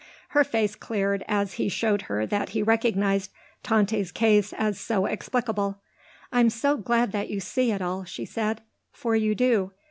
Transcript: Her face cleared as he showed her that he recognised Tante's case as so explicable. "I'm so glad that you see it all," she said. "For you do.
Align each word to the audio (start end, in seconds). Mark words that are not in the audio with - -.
Her 0.29 0.43
face 0.43 0.73
cleared 0.75 1.23
as 1.27 1.53
he 1.53 1.69
showed 1.69 2.01
her 2.09 2.25
that 2.25 2.49
he 2.49 2.63
recognised 2.63 3.29
Tante's 3.61 4.11
case 4.11 4.51
as 4.51 4.79
so 4.79 5.05
explicable. 5.05 5.79
"I'm 6.31 6.49
so 6.49 6.75
glad 6.75 7.11
that 7.11 7.29
you 7.29 7.39
see 7.39 7.71
it 7.71 7.83
all," 7.83 8.03
she 8.03 8.25
said. 8.25 8.61
"For 8.91 9.15
you 9.15 9.35
do. 9.35 9.73